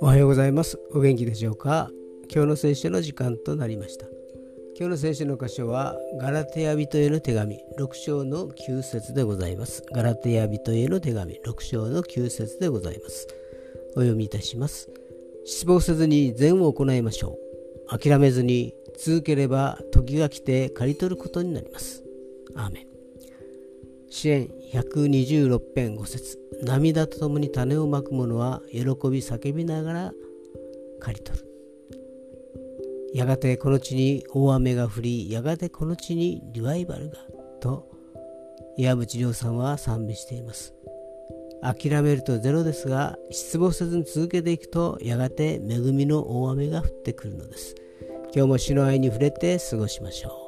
[0.00, 0.78] おはようございます。
[0.92, 1.90] お元気でしょうか？
[2.32, 4.06] 今日の聖書の時間となりました。
[4.78, 9.82] 今日の聖書の箇所はガラテヤ人への手紙6章の9節でございます。
[9.92, 13.26] ガラテヤ人への手紙6章の9節でございます。
[13.90, 14.88] お読みいたします。
[15.44, 17.38] 失望せずに善を行いましょ
[17.92, 17.98] う。
[17.98, 22.02] 諦めずに続ければ時が来て刈り取ることになります。
[22.54, 22.97] アーメン。
[24.18, 26.40] 支援126編5節。
[26.64, 28.84] 涙とともに種をまく者は喜び
[29.20, 30.12] 叫びながら
[30.98, 31.44] 刈り取る。
[33.14, 37.18] やがてこの地に大雨が降りやがてこの地にリバイバルが
[37.60, 37.88] と
[38.76, 40.74] 岩渕亮さんは賛美しています。
[41.62, 47.76] 諦めるとゼロですが失望せずに続けていくとやがて恵みの大雨が降ってくるのです。
[48.34, 50.47] 今日も主の愛に触れて過ごしましょう。